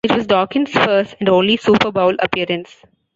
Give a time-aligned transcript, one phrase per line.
[0.03, 2.75] It was Dawkins' first, and only Super Bowl appearance.